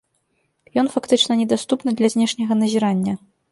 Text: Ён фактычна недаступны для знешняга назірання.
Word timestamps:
Ён 0.81 0.87
фактычна 0.95 1.37
недаступны 1.43 1.95
для 2.01 2.11
знешняга 2.17 2.53
назірання. 2.65 3.13